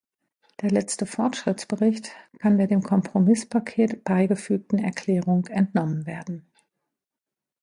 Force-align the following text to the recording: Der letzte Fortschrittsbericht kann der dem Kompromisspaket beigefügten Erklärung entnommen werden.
Der 0.63 0.71
letzte 0.71 1.05
Fortschrittsbericht 1.05 2.09
kann 2.39 2.57
der 2.57 2.65
dem 2.65 2.81
Kompromisspaket 2.81 4.03
beigefügten 4.03 4.79
Erklärung 4.79 5.45
entnommen 5.45 6.07
werden. 6.07 6.49